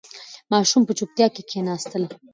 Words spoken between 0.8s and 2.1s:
په چوپتیا کې کښېناستل.